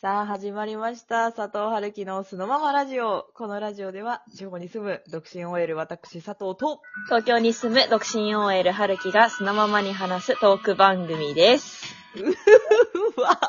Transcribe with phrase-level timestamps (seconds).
[0.00, 1.32] さあ、始まりました。
[1.32, 3.26] 佐藤春樹のそのままラジオ。
[3.34, 11.92] このラジオでは、地方に住む独身 OL 私佐藤と、東京に住む独身 OL 春樹がそのままに話すトーク番組です。
[12.14, 13.40] うわ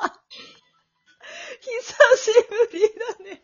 [1.61, 2.31] 久し
[2.71, 2.81] ぶり
[3.27, 3.43] だね。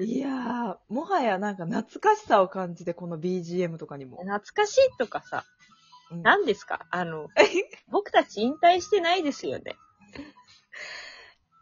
[0.00, 4.16] いやー、もはやなんか懐かしさを感じて、この BGM とかにも。
[4.24, 5.44] 懐かしいとかさ、
[6.10, 6.86] うん何ですか？
[6.90, 7.28] あの、
[7.92, 9.76] 僕たち引退してないですよね。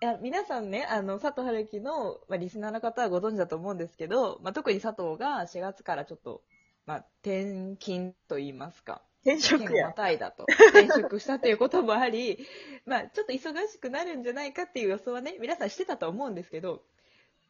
[0.01, 6.43] いや、皆さんね、あの、佐藤春樹の、まあ、リスナーの方はご存知だと思うんですけど、まあ、特に佐藤が4月からちょっと、
[6.87, 9.03] まあ、転勤と言いますか。
[9.25, 9.93] 転職県をまや。
[9.93, 10.47] たいだと。
[10.71, 12.47] 転職したということもあり、
[12.87, 16.85] まあ、ちょっと忙しくなるんじゃないかっていう予想はね、皆さんしてたと思うんですけど、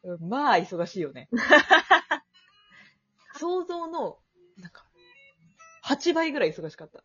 [0.03, 1.29] うんまあ、忙しいよね。
[3.37, 4.17] 想像の、
[4.57, 4.85] なんか、
[5.85, 7.03] 8倍ぐらい忙しかった。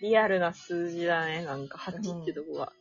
[0.00, 1.44] リアルな数字だね。
[1.44, 2.72] なんか8ってとこが。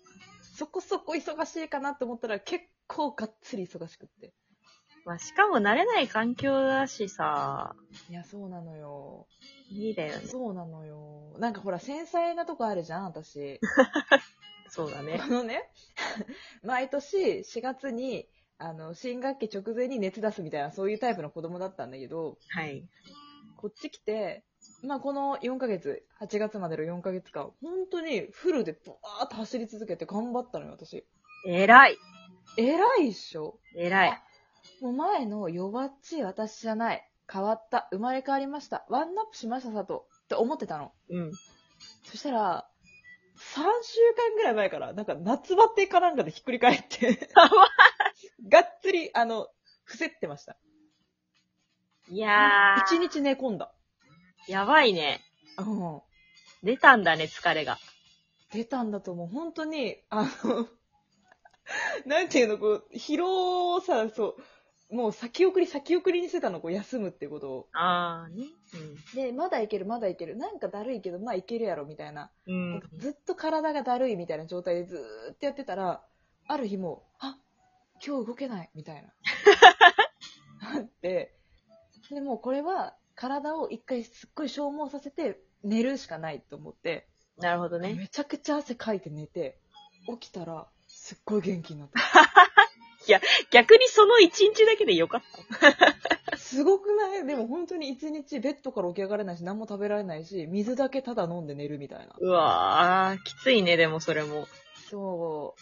[0.58, 4.34] そこそこ忙しいかなと思ったら結構がっつり忙しくって。
[5.06, 7.76] まあ、しかも慣れない環境だしさ、
[8.10, 9.28] いや、そうなのよ。
[9.70, 10.26] いいだよね。
[10.26, 11.36] そうなのよ。
[11.38, 13.60] なんかほら、繊細なとこあるじゃん、私。
[14.70, 15.28] そうだねあ。
[15.28, 15.70] のね、
[16.64, 22.84] 毎年4月に、あの、新学期直前に熱出すみたいな、そういうタイプの子供だったんだけど、はい。
[23.58, 24.44] こっち来て、
[24.84, 31.06] まあこの4ヶ月、8月までの4ヶ月間、本当にフルでブワーッと走り続けて頑張ったのよ、私。
[31.46, 31.98] 偉い。
[32.58, 33.60] 偉いっしょ？
[33.76, 34.24] 偉い。
[34.82, 37.10] もう前の弱っちい私じゃない。
[37.32, 37.88] 変わった。
[37.92, 38.86] 生まれ変わりました。
[38.90, 40.00] ワンナップしました、佐藤。
[40.24, 40.94] って思ってたの。
[41.10, 41.32] うん。
[42.04, 42.70] そしたら、
[43.38, 47.30] 3週間ぐらい前から、なんか夏バテかなんかでひっくり返って、
[48.48, 49.48] がっつり、あの、
[49.84, 50.58] 伏せってました。
[52.10, 52.82] いやー。
[52.96, 53.74] 一日寝込んだ。
[54.48, 55.22] やばいね。
[55.58, 56.02] うん。
[56.64, 57.78] 出たんだね、疲れが。
[58.52, 59.28] 出たんだと思う。
[59.28, 60.68] 本当に、あの、
[62.06, 64.38] なんていうの、こう、疲労をさ、そ
[64.90, 67.70] う、もう先送り先送りにしてたの、こう、休むってことを。
[67.74, 68.46] あーね。
[69.14, 70.38] で、まだいける、まだいける。
[70.38, 72.32] なんかだるいけど、まあいけるやろ、みたいな。
[72.48, 72.82] うん。
[72.96, 76.06] ずっと体がだるいみたいな状態でずーっとやってたら、
[76.48, 77.38] ある日もう、あ、
[78.06, 79.14] 今日動けない、みたいな。
[80.74, 81.36] なって、
[82.10, 87.08] で、もうこれは体を一回すっごい消耗させて寝るしかないと思って、
[87.38, 87.94] なるほどね。
[87.96, 89.58] めちゃくちゃ汗かいて寝て、
[90.20, 92.00] 起きたら、すっごい元気になった。
[93.52, 95.22] 逆にその一日だけでよかっ
[96.30, 96.38] た。
[96.38, 97.26] すごくない？
[97.26, 102.14] でも本当に一日ベッドから起き上がれないし、何も食べられないし、水だけただ飲んで寝るみたいな。
[102.20, 104.48] うわー、きついね、でもそれも。
[104.90, 105.62] そう。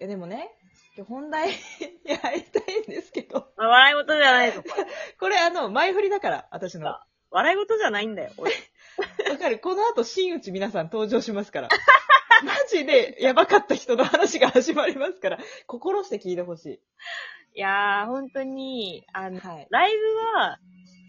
[0.00, 0.52] え、でもね、
[0.96, 1.48] 今日本題
[2.04, 4.62] に入りたいんですけど、あ笑い事じゃないぞ。
[5.18, 6.86] これあの、前振りだから、私の。
[6.86, 8.32] わ笑い事じゃないんだよ。
[8.38, 8.52] 俺
[9.38, 11.68] かるこの後、真打ち皆さん登場しますから。
[12.42, 16.80] マジでやばかった人の話が始まりますから、心して聞いてほし
[17.54, 19.30] いやー、本当に、あい。
[19.30, 19.66] の、はい。
[19.70, 20.58] ライブは、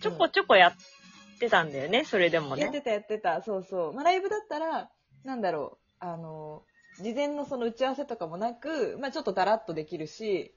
[0.02, 2.64] ちょこちょこやってたんだよね、それでもね。
[2.64, 3.94] やってたやってた、そうそう。
[3.94, 4.90] まあ、ライブだったら、
[5.24, 6.66] なんだろう、あの、
[7.00, 10.53] 事前のその打ち合わせとかもなく、まあ、ちょっとだらっとできるし、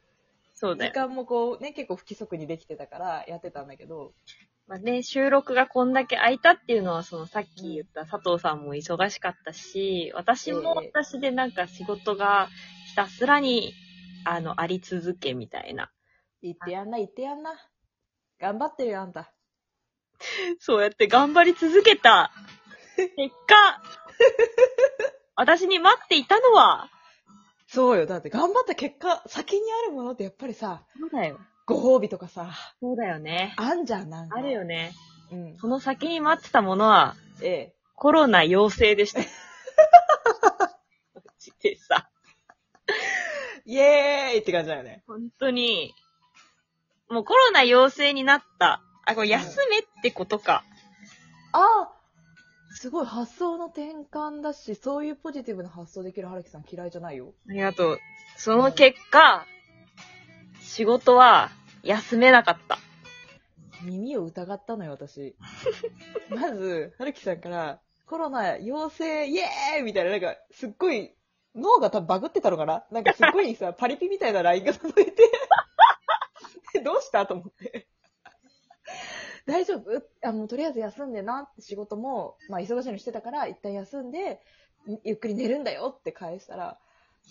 [0.55, 0.93] 時そうだよ。
[0.93, 4.13] 間もこうね、結構不規則にできてたからやってたんだけど、
[4.67, 12.49] まあね、収録がこんだけ空いたっていうのは、そのさっき言った佐藤さんも忙しかったし、私もええ私でなんか仕事が
[12.89, 13.75] ひたすらに、
[14.25, 15.91] あの、あり続けみたいな。
[16.41, 17.53] 言ってやんな、言ってやんな。
[18.41, 19.33] 頑張ってるよ、あんた。
[20.59, 22.31] そうやって頑張り続けた
[22.97, 23.83] 結果、
[25.37, 26.89] 私に待っていたのは、
[27.67, 28.07] そうよ。
[28.07, 31.41] だって頑張った結果、先にあるものってやっぱりさ、そうだよ。
[31.67, 33.55] ご褒美とかさ、そうだよね。
[33.57, 34.39] あんじゃん、なんか。
[34.39, 34.93] あるよね。
[35.33, 35.57] うん。
[35.59, 37.75] その先に待ってたものは、ええ。
[37.97, 39.21] コロナ陽性でした。
[39.21, 39.27] マ
[41.39, 42.09] ジでさ、
[43.65, 45.03] イエーイって感じだよね。
[45.07, 45.95] 本当に、
[47.09, 48.83] もうコロナ陽性になった。
[49.07, 50.65] あ、これ休めってことか。
[51.53, 51.93] ああ
[52.75, 57.33] すごい発想の転換だし、そういうポジティブな発想できる春樹さん嫌いじゃないよ。
[57.49, 57.99] ありがとう。
[58.37, 59.47] その結果、
[60.61, 61.51] 仕事は
[61.83, 62.79] 休めなかった。
[63.85, 65.37] 耳を疑ったのよ、私。
[66.31, 71.15] まず、春樹さんから、コロナ陽性イエーイみたいな、なんか、すっごい、
[71.55, 72.85] 脳が多分バグってたのかな？
[72.91, 75.31] なんかすっごいさ、パリピみたいな LINE が届いて、
[76.83, 77.25] どうした？
[77.27, 77.84] と思って。
[79.47, 80.03] 大丈夫？
[80.23, 84.41] あの、とりあえず休んでなって仕事も、まあ忙しいのしてたから、一旦休んで、
[85.05, 86.79] ゆっくり寝るんだよって返したら、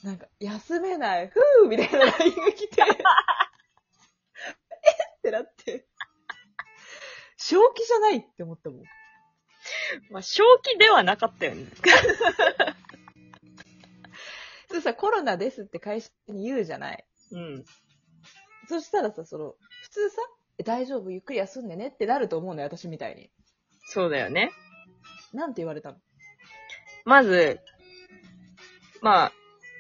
[0.04, 2.86] なんか、休めない、ふーみたいな LINE が来て、 え？
[2.86, 2.96] っ
[5.22, 5.88] てなって、
[7.38, 8.84] 正気じゃないって思ったもん。
[10.10, 11.66] まあ、正気ではなかったよね。
[14.68, 17.06] 普通さ、コロナですって会社に言うじゃない。
[17.32, 17.66] うん。
[18.68, 21.88] そしたらさ、その、普通さ、え大丈夫、ゆっくり休んでね？
[21.88, 23.32] ってなると思うのよ、私みたいに。
[23.86, 24.52] そうだよね。
[25.34, 25.98] なんて言われたの？
[27.06, 27.60] まず、
[29.02, 29.32] まあ、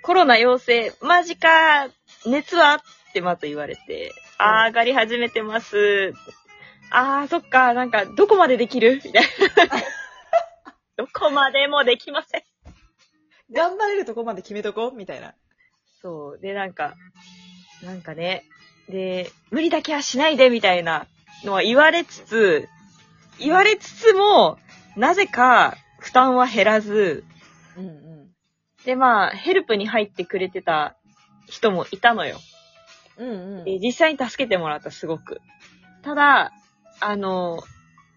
[0.01, 1.87] コロナ陽性、マジか、
[2.25, 2.79] 熱はっ
[3.13, 6.13] てまず言われて、あー、上がり始めてます。
[6.91, 8.99] あー、そっか、なんか、どこまでできる？
[9.03, 9.29] みたいな。
[10.97, 12.43] どこまでもできません。
[13.51, 14.87] 頑張れるとこまで決めとこ？
[14.89, 15.35] うみたいな。
[16.01, 16.39] そう。
[16.39, 16.95] で、なんか、
[17.83, 18.43] なんかね、
[18.89, 21.07] で、無理だけはしないで、みたいな
[21.43, 22.67] のは言われつつ、
[23.39, 24.57] 言われつつも、
[24.95, 27.23] なぜか負担は減らず、
[27.77, 28.27] うんうん。
[28.85, 30.95] で、まあ、ヘルプに入ってくれてた
[31.47, 32.39] 人もいたのよ。
[33.17, 33.65] うんうん。
[33.65, 35.41] で実際に助けてもらった、すごく。
[36.03, 36.51] ただ、
[36.99, 37.63] あの、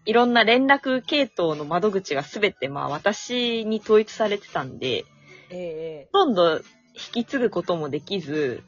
[0.05, 5.05] いろんな連絡系統の窓口がすべて、まあ、私に統一されてたんで、
[5.49, 8.63] ええほとんど引き継ぐこともできず、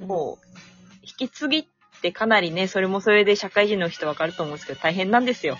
[0.00, 0.51] ええもう、
[1.02, 1.66] 引き継ぎっ
[2.00, 5.58] てかなりね、それもそれで社会人の人わかると思うんですけど、大変なんですよ。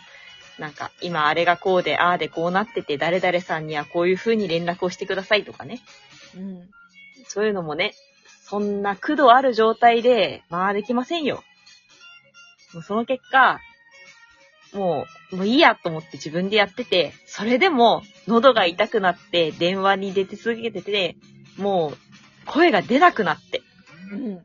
[0.59, 5.81] なんか、今あれがこうで、ああでこうなってて、誰々さんにはこういう風に連絡をしてくださいとかね。
[6.37, 6.71] うん。
[7.27, 7.95] そういうのもね、
[8.45, 11.43] そんな苦度ある状態で、まあできませんよ。
[12.75, 13.61] もうその結果、
[14.75, 21.17] もう、もういいやと思って自分でやってて、それでも喉が痛くなって電話に出て続けてて、
[21.57, 21.97] もう
[22.47, 23.63] 声が出なくなって。
[24.13, 24.33] うん。
[24.33, 24.39] い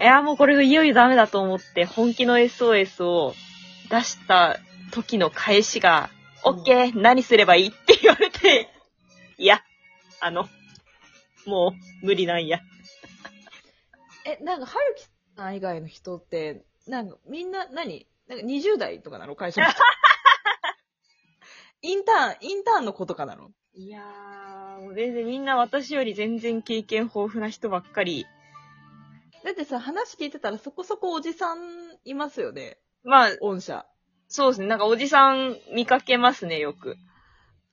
[0.00, 3.34] や、もうこれいよいよダメだと思って、本気の SOS を
[3.90, 4.58] 出した
[4.92, 6.92] 時の返しが、うん OK!
[7.00, 8.68] 何すればいいって言われて、
[9.38, 9.62] いや、
[10.20, 10.46] あの、
[11.46, 12.60] もう無理なんや。
[14.26, 19.36] え、なんか、はるきさん以外の人って、なんか、みんな何、なんか20代とかなの？
[19.36, 19.80] 会社の人。
[21.80, 23.50] インターン、インターンの子とかなの？
[23.74, 28.26] いやー、もう全然みんな私より全然経験豊富な人ばっかり。
[29.44, 31.58] だってさ、話聞いてたらそこそこおじさん
[32.04, 32.78] いますよね。
[33.02, 33.84] まあ、御社。
[34.26, 34.66] そうですね。
[34.68, 36.96] なんかおじさん見かけますね、よく。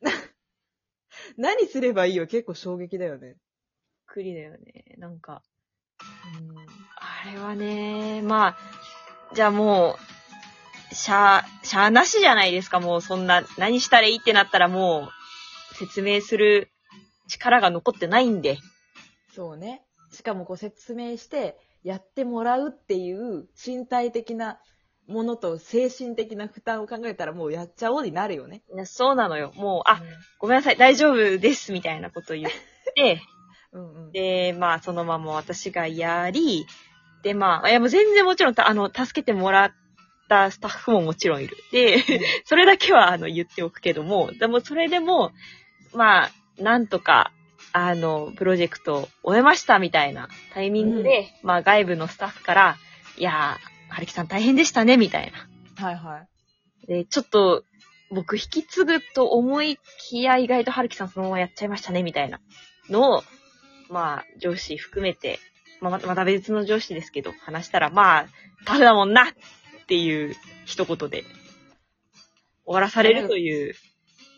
[1.38, 3.38] 何すればいいよ結構衝撃だよね。
[4.06, 4.96] くりだよね。
[4.98, 5.44] なんか、
[6.38, 6.58] うん。
[6.98, 8.58] あれはね、まあ、
[9.34, 9.98] じゃあも
[10.92, 15.10] う、しゃー、しゃーなしじゃないですか、もうそんな、何したらいいってなったらも
[15.72, 16.70] う、説明する
[17.30, 18.58] 力が残ってないんで。
[19.34, 19.86] そうね。
[20.12, 24.60] しかもこう説明して、やってもらうっていう身体的な
[25.08, 28.62] ものと精神的な負担を考えたらもうやっちゃおうになるよね。
[28.74, 29.52] ねそうなのよ。
[29.56, 30.02] もう、あ、
[30.40, 32.52] ごめんなさい、大丈夫です、みたいなこと言っ
[32.96, 33.22] て、
[33.74, 34.12] うんうん。
[34.12, 36.66] で、まあ、そのまま私がやり、
[37.24, 39.72] で、まあ、いや、もう全然もちろん、たあの、助けてもらっ
[40.28, 41.56] たスタッフももちろんいる。
[41.72, 42.04] で、
[42.46, 45.32] それだけは、あの、言っておくけども、でも、それでも、
[45.94, 47.32] まあ、なんとか、
[47.74, 52.78] あの、プロジェクト終えました、みたいなタイミングで、まあ、外部のスタッフから、
[53.18, 55.86] いやー、はるきさん大変でしたね、みたいな。
[55.86, 56.28] はいは
[56.84, 56.88] い。
[56.88, 57.64] で、ちょっと、
[58.12, 62.42] 僕引き継ぐと思いきや意外と春樹さんそのままやっちゃいましたね、みたいな
[62.90, 63.24] のを、
[63.90, 65.40] まあ、上司含めて、
[65.80, 68.26] まあ、ままた別の上司ですけど、話したら、まあ、
[68.66, 70.36] タフだもんなっていう
[70.66, 71.24] 一言で、
[72.66, 73.76] 終わらされるという。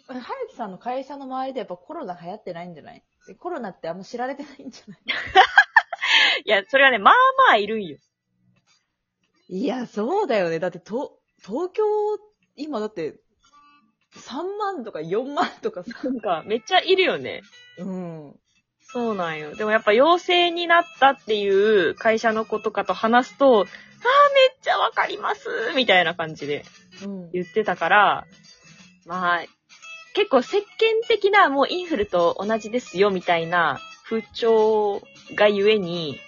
[0.07, 2.95] はるきさんの会社の周りでやっぱコロナ流行ってないんじゃない？
[2.95, 3.03] で
[3.39, 4.99] コロナってあんま知られてないんじゃない？
[6.45, 7.13] いや、それはね、まあ
[7.49, 7.97] まあいるんよ。
[9.49, 10.59] いや、そうだよね。
[10.59, 11.83] だって、と、東京、
[12.55, 13.15] 今だって、
[14.15, 15.91] 3万とか4万とかさ。
[16.03, 17.41] なんか、めっちゃいるよね。
[17.77, 18.39] うん。
[18.81, 19.55] そうなんよ。
[19.55, 23.67] でもやっぱ陽性になったっていう会社の子とかと話すと、ああ、めっ
[24.61, 26.63] ちゃわかりますみたいな感じで
[27.03, 27.31] うん。
[27.31, 28.27] 言ってたから、
[29.05, 29.43] まあ、
[30.13, 30.67] 結構世間
[31.07, 35.01] 的なもうインフルと同じですよみたいな風潮
[35.35, 36.19] がゆえに、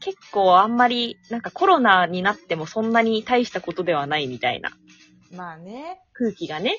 [0.00, 4.70] 結構あんまりなんかコロナになってもそんなに大したことではないみたいな
[5.34, 6.00] まあね。
[6.12, 6.78] 空気がね。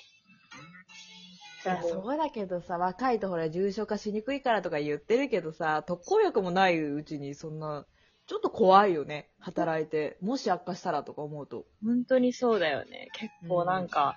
[1.66, 7.86] いや、そうだけどさ、若いとほら重症化しにくいからとか言ってるけどさ、特効薬もないうちにそんな、
[8.28, 9.30] ちょっと怖いよね。
[9.40, 10.18] 働いて。
[10.22, 11.66] もし悪化したらとか思うと。
[11.84, 13.10] 本当にそうだよね。
[13.14, 14.16] 結構なんか、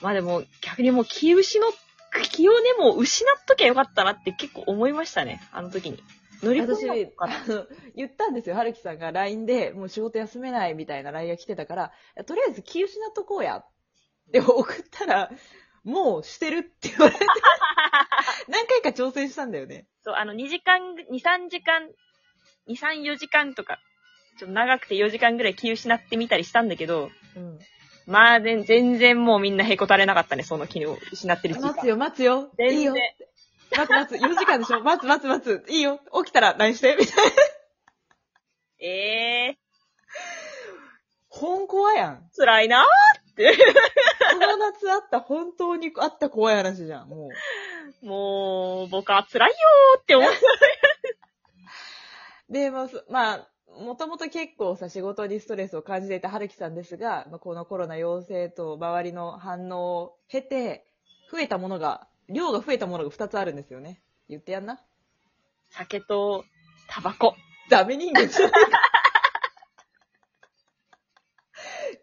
[0.00, 1.70] まあでも逆にもう気失っ、
[2.30, 5.40] 気をねもう失っときゃよかったなって結構思いましたね。
[5.52, 6.02] あの時に。
[6.42, 8.56] 乗り込私、んだのかなあの、言ったんですよ。
[8.56, 11.92] はるきさんが LINE で、もう仕事休めないみたいな LINE が来てたから、
[12.24, 13.62] とりあえず気失っとこうや。
[14.32, 15.30] で、送ったら、
[15.84, 17.26] もうしてるって言われて、
[18.48, 19.86] 何回か挑戦したんだよね。
[20.02, 21.88] そう、あの、2時間、2、3時間、
[22.68, 23.78] 2、3、4時間とか、
[24.38, 27.58] ちょっと長くて4時間ぐらい気失ってみたりしたんだけど、うん。
[28.10, 31.68] まあ、全全然もうみんなへこたれなかったね、その気を失ってる時間。
[31.68, 32.50] 待つよ、待つよ。
[32.58, 32.94] 全然いいよ。
[33.70, 35.64] 待つ待つ、4時間でしょ 待つ待つ待つ。
[35.68, 36.00] いいよ。
[36.24, 36.94] 起きたら LINE して？
[36.98, 37.32] みたいな。
[38.80, 38.88] え
[39.50, 39.58] え
[41.28, 42.14] 本コアやん。
[42.16, 42.88] ー、辛いなこ
[44.40, 47.28] の夏あった本当にあった怖い話じゃん、も
[48.02, 48.06] う。
[48.06, 50.32] もう、僕は辛いよーって思う。
[52.50, 53.48] で、まあ、そまあ、
[53.78, 60.86] もともと結構さ、仕事にストレスを感じていた春樹さんですが、まあ、このコロナ陽性と周りの反応を経て、
[61.30, 64.02] 増えたものが、量が増えたものが2つあるんですよね。
[64.28, 64.80] 言ってやんな。
[65.70, 66.44] 酒と
[66.88, 67.34] タバコ。
[67.68, 68.58] ダメ人間じゃないか。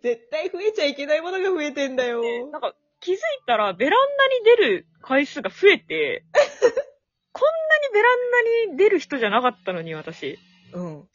[0.01, 2.21] 絶対増えちゃいけないものが増えてんだよ。
[2.47, 6.23] なんか気づいたらベランダに出る回数が増えて、
[7.33, 7.49] こんな
[7.87, 10.39] にベランダに出る人じゃなかったのに私。
[10.73, 11.09] うん。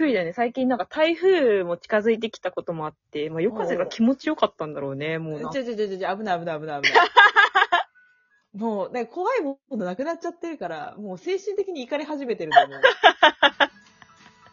[0.00, 0.32] くりだよね。
[0.32, 5.50] 最近なんか台風も近づいてきたこともあって、まあ夜風が気持ちよかったんだろうね、もうな。
[5.50, 7.08] ちょちょちょちょ、危ない危ない危ない危ない。
[8.56, 12.80] もう、なんか怖いものなくなっちゃってるから、もう精神的に怒り始めてると思う。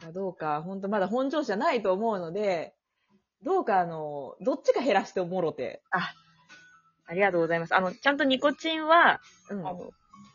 [0.02, 2.76] まあどうか、本当まだ本調子じゃないと思うので、
[3.44, 5.82] どうかあの、どっちか減らしてもろて。
[7.10, 7.76] ありがとうございます。
[7.76, 9.72] あの、ちゃんとニコチンは、うんあ。
[9.72, 9.92] の、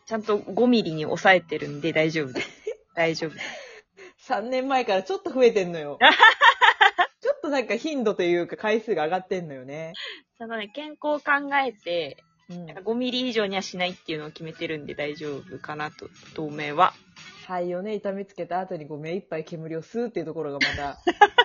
[0.07, 2.49] ちゃんと5ミリに抑えてるんで大丈夫です。
[2.95, 3.72] 大丈夫です。
[4.29, 5.99] 3年前からちょっと増えてんのよ。
[7.21, 9.95] ちょっとなんか頻度というか回数が上がってんのよね。
[10.39, 12.17] ちゃんとね、健康を考えて、
[12.49, 16.93] うんなんか5ミリ以上にはしないっていうのを決めてるんで大丈夫かなと、当面は。
[17.47, 20.99] 肺をね、痛めつけた後にこう目いっぱい煙を吸うっていうところがまた、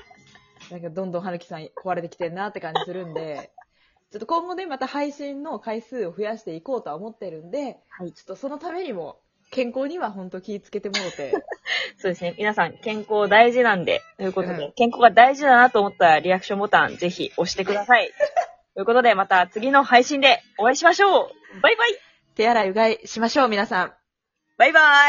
[0.72, 3.52] なんかどんどん春樹さん壊れてきてんなって感じするんで、
[4.12, 9.20] ちょっと今後ね、また配信の回数を増やしていこうとは思ってるんで、はいちょっとそのためにも、
[9.52, 11.32] 健康には本当気をつけてもろて、
[11.98, 12.36] そうですね。
[12.38, 18.12] 皆さん、健康大事なんで、ということで、うん健康が大事だなと思ったらリアクションボタンぜひ押してください。
[18.76, 21.98] ということで、また次の配信でお会いしましょうバイバイ
[22.36, 23.94] 手洗いうがいしましょう、皆さん。
[24.58, 25.06] バイバイ